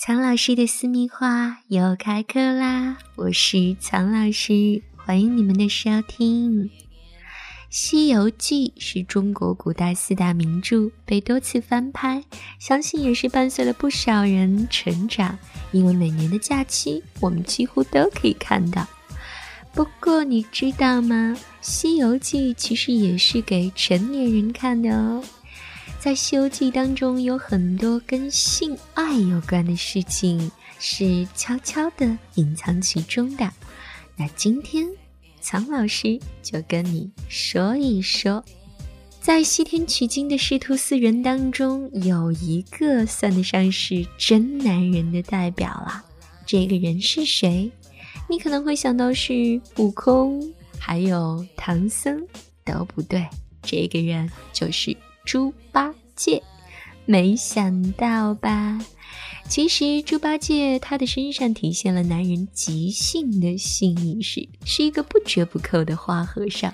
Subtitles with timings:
[0.00, 2.98] 藏老师的私密话又开课啦！
[3.16, 6.66] 我是藏老师，欢迎你们的收听。
[7.68, 12.22] 《西游记》是中国古代四大名著，被多次翻拍，
[12.60, 15.36] 相信也是伴随了不少人成长。
[15.72, 18.86] 因为每年的假期，我们几乎都可以看到。
[19.74, 21.36] 不过你知道吗？
[21.60, 25.24] 《西游记》其实也是给成年人看的哦。
[26.00, 33.50] 在《西游记》当中，有很多跟性爱有关的事情是悄悄的隐藏其中的。
[34.16, 34.86] 那今天，
[35.40, 38.44] 苍老师就跟你说一说，
[39.20, 46.04] 在西天取经的师徒四人当中，有一个算得上是真男人的代表了。
[46.46, 47.68] 这个人是谁？
[48.28, 52.24] 你可能会想到是悟空，还有唐僧，
[52.64, 53.26] 都不对。
[53.62, 54.96] 这个人就是。
[55.28, 56.42] 猪八戒，
[57.04, 58.80] 没想到吧？
[59.46, 66.72] 其实猪八戒他的身上体现了男人极性的性意识，是一个不折不扣的花和尚。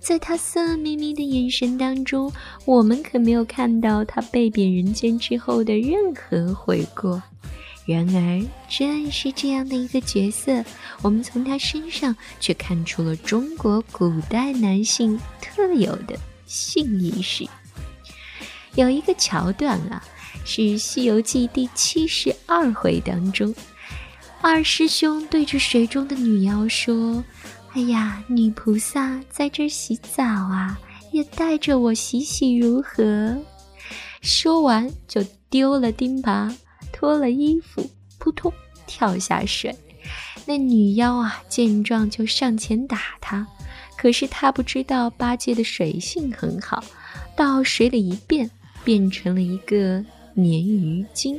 [0.00, 2.32] 在他色眯眯的眼神当中，
[2.64, 7.22] 我们可没有看到他被贬人间之后的任何悔过。
[7.86, 10.64] 然而，正是这样的一个角色，
[11.00, 17.48] 我们从他身上却看出了中国古代男性特有的性意识。
[18.78, 20.00] 有一个桥段啊，
[20.44, 23.52] 是《西游记》第七十二回当中，
[24.40, 27.24] 二师兄对着水中的女妖说
[27.74, 30.78] ：“哎呀，女菩萨在这洗澡啊，
[31.10, 33.36] 也带着我洗洗如何？”
[34.22, 36.54] 说完就丢了钉耙，
[36.92, 37.84] 脱了衣服，
[38.18, 38.52] 扑通
[38.86, 39.76] 跳下水。
[40.46, 43.44] 那女妖啊，见状就上前打他，
[43.96, 46.84] 可是他不知道八戒的水性很好，
[47.36, 48.48] 到水里一变。
[48.88, 50.02] 变成了一个
[50.34, 51.38] 鲶鱼精。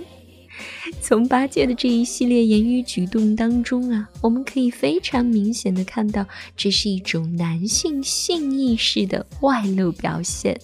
[1.02, 6.23] 从八戒的这一系列言语举动当中啊，我们可以非常明显的看到，
[6.55, 10.61] 这是一种男性性意识的外露表现。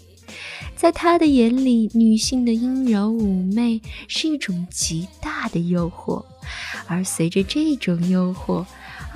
[0.76, 6.24] 在他的眼里，女性的阴柔妩媚是一种极大的诱惑，
[6.86, 8.64] 而随着这种诱惑。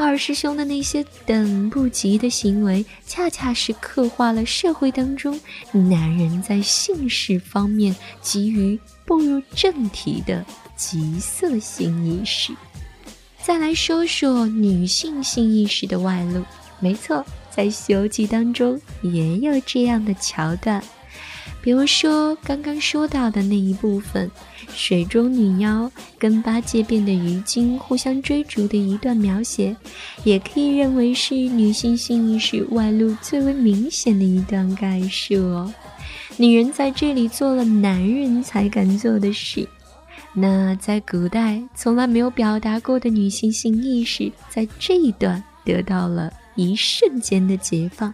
[0.01, 5.37] 二师兄的那些等不及的行为，恰恰是刻画了社会当中
[5.73, 10.45] 男人在性事方面急于步入正题的
[10.77, 12.53] 急色性意识。
[13.43, 16.45] 再来说说女性性意识的外露，
[16.79, 20.81] 没错，在《西游记》当中也有这样的桥段。
[21.61, 24.31] 比如说刚刚说到的那一部分，
[24.73, 29.75] 水中女妖跟八戒变的鱼精互相追逐的一段描写，
[30.23, 35.73] 也可以认为是女性性意识外露最为明显的一段概述哦。
[36.37, 39.67] 女人在这里做了男人才敢做的事，
[40.33, 48.13] 那在古代从来没有表达过的女性性意识，在这一段得到了一瞬间的解放。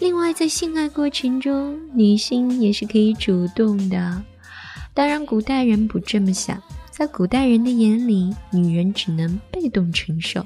[0.00, 4.22] 另外，在性爱过程中，女性也是可以主动的。
[4.94, 10.44] 当然，古代人不这么想，在古代人的眼里，女人只能被动承受。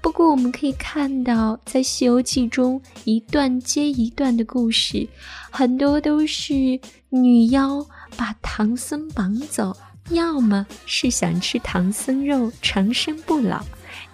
[0.00, 5.08] 不过，我们可以看到，在《西游记》中，一段接一段的故事，
[5.50, 9.76] 很多都是女妖把唐僧绑走，
[10.10, 13.64] 要么是想吃唐僧肉长生不老，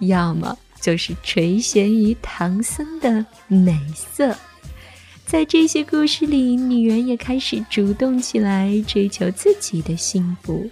[0.00, 4.36] 要么就是垂涎于唐僧的美色。
[5.28, 10.66] 在这些故事里，女人也开始主动起来，追求自己的幸福。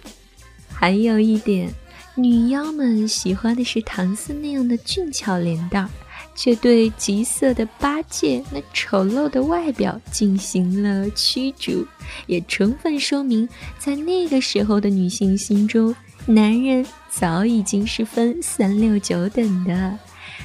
[0.67, 1.71] 还有一点，
[2.15, 5.89] 女妖们喜欢的是唐僧那样的俊俏脸蛋儿，
[6.33, 11.85] 却对极色的八戒那丑陋的外表进行了驱逐，
[12.25, 13.47] 也充分说明，
[13.77, 19.95] 在那个时候的女性心中，男人早已经是分三六九等的。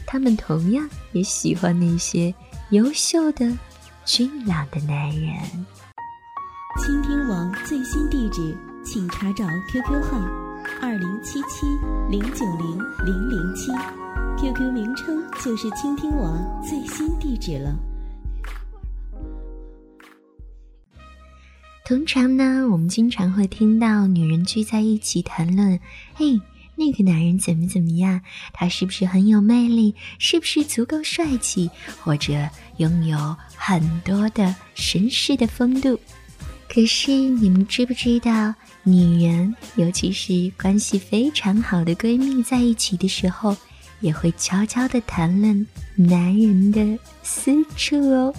[0.06, 2.34] 他们同样也喜欢那些
[2.72, 3.50] 优秀的。
[4.04, 5.30] 俊朗的男人。
[6.84, 10.18] 倾听网最新地址，请查找 QQ 号
[10.80, 11.66] 二零七七
[12.10, 13.70] 零九零零零七
[14.38, 17.76] ，QQ 名称就是倾听网最新地址了。
[21.84, 25.78] 通常呢，我们经常会听到女人聚在一起谈论，
[26.14, 26.40] 嘿。
[26.74, 28.20] 那个男人怎么怎么样？
[28.52, 29.94] 他是不是很有魅力？
[30.18, 31.70] 是不是足够帅气？
[32.00, 32.48] 或者
[32.78, 35.98] 拥有很多的绅士的风度？
[36.68, 43.54] 可是你们知不知道，女人，尤其是关系非常好的闺蜜在一起的时候，
[44.00, 48.34] 也会悄悄的谈论男人的私处哦。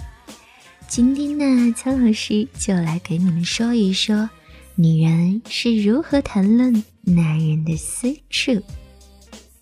[0.88, 4.28] 今天呢，苍老师就来给你们说一说，
[4.76, 6.82] 女人是如何谈论。
[7.02, 8.60] 男人的私处。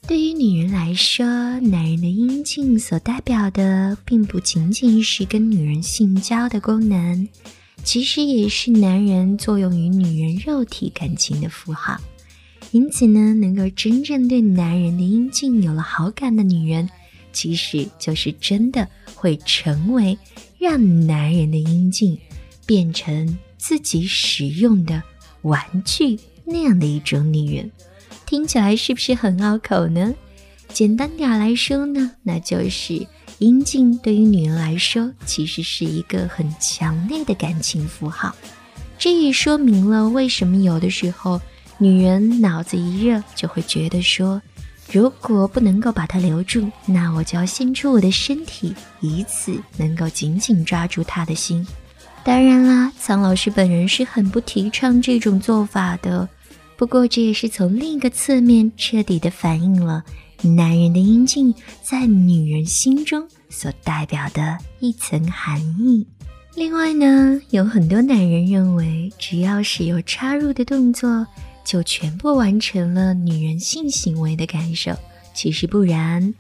[0.06, 1.26] 对于女人来说，
[1.60, 7.28] 男人的阴茎所代表的，并不仅仅是跟女人性交的功能，
[7.84, 12.00] 其实也是男人作用于女人肉体感情的符号。
[12.70, 16.88] 因此呢，能够真正对男人的阴茎有了好感的女人，
[17.32, 20.16] 其实就是真的会成为
[20.58, 22.16] 让男人的阴茎
[22.64, 25.00] 变成自己使用的
[25.42, 27.70] 玩具那样的一种女人。
[28.26, 30.12] 听起来是不是很拗口呢？
[30.72, 33.06] 简单点来说呢，那就是
[33.38, 38.34] 阴茎对于女人来说，其实是一个很强烈的感情符号。
[38.98, 41.40] 这也说明了为什么有的时候
[41.78, 44.42] 女人脑子一热就会觉得说，
[44.90, 51.64] 如果不能够把它留住，那我就要献出我的身体，以此能够紧紧抓住他的心。
[52.24, 56.28] 当然啦，苍老师本人是很不提倡这种做法的。
[56.76, 60.04] 不过，这也是从另一个侧面彻底的反映了
[60.42, 61.52] 男人的阴茎
[61.82, 66.06] 在女人心中所代表的一层含义。
[66.54, 71.26] 另外呢，有很多男人认为，只要是有插入的动作，
[71.64, 74.92] 就全部完成了女人性行为的感受。
[75.34, 76.34] 其实不然，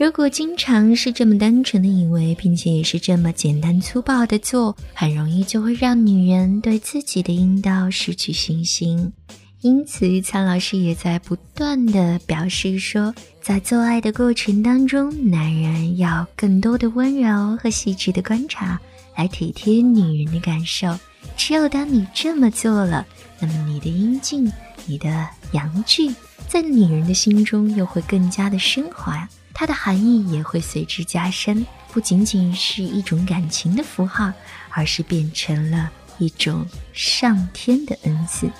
[0.00, 9.12] 如果经常是这么单纯的以为，并且也是这么简单粗暴的做，很容易就会让女人对自己的阴道失去信心。
[9.60, 18.80] 因此，苍老师也在不断的表示说，在做爱的过程当中，男人要更多的温柔和细致的观察，
[19.14, 20.98] 来体贴女人的感受。
[21.36, 23.06] 只有当你这么做了，
[23.38, 24.50] 那么你的阴茎、
[24.86, 26.10] 你的阳具，
[26.48, 34.32] 在女人的心中又会更加的升华，它的含义也会随之加深，不仅仅是一种感情的符号，
[34.70, 38.50] 而是变成了一种上天的恩赐。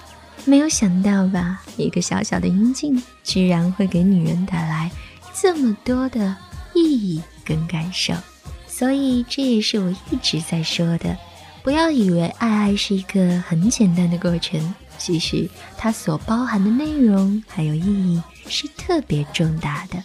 [0.44, 4.90] 没有想到吧，一个小小的阴茎，居然会给女人带来
[5.34, 6.36] 这么多的
[6.74, 8.14] 意义跟感受。
[8.66, 11.16] 所以这也是我一直在说的，
[11.62, 20.02] 不要以为爱爱是一个很简单的过程，其实它所包含的内容还有意义是特别重大的。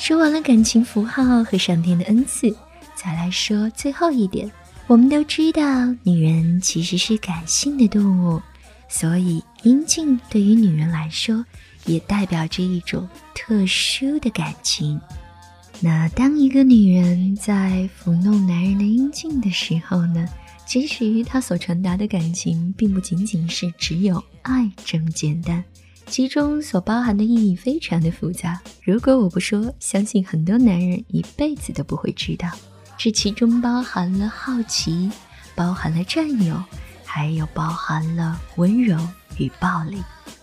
[0.00, 2.50] 说完了感情符号和上天的恩赐，
[2.94, 4.50] 再来说最后一点。
[4.86, 5.62] 我们都知道，
[6.02, 8.40] 女人其实是感性的动物。
[8.88, 11.44] 所以，阴茎对于女人来说，
[11.84, 14.98] 也代表着一种特殊的感情。
[15.80, 20.26] 那当一个女人在抚弄男人的阴茎的时候呢，
[20.66, 25.62] 其实她所传达的感情，并不仅仅是只有爱这么简单，
[26.06, 28.60] 其中所包含的意义非常的复杂。
[28.82, 32.50] 如果我不说，相信很多男人一辈子都不会知道，
[32.98, 35.10] 这其中包含了好奇，
[35.54, 36.62] 包含了占有。
[37.12, 38.96] 还有包含了温柔
[39.36, 40.00] 与暴力，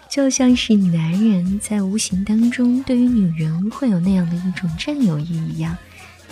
[0.09, 5.77] 就像是男人在无形当中对于女人会有那样的一种占有欲一样，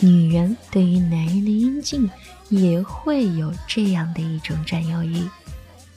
[0.02, 2.10] 女人对于男人的阴茎
[2.50, 5.26] 也会有这样的一种占有欲。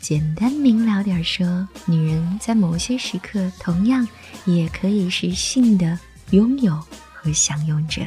[0.00, 4.06] 简单明了点说，女人在某些时刻同样
[4.44, 5.98] 也可以是性的
[6.30, 6.80] 拥有
[7.12, 8.02] 和享用者。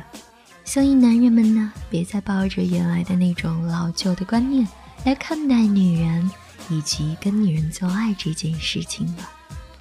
[0.64, 4.68] 所以男人们呢，别再抱着原来的那种老旧的观念。
[5.04, 6.30] 来看待女人
[6.70, 9.28] 以及跟女人做爱这件事情了。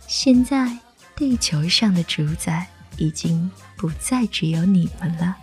[0.07, 0.75] 现在
[1.15, 5.37] 地球上的主宰已经不再只有你们了。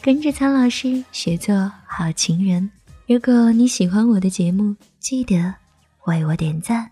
[0.00, 2.70] 跟着苍老师学做好情人。
[3.08, 5.52] 如果你喜欢我的节目，记得
[6.06, 6.91] 为我点赞。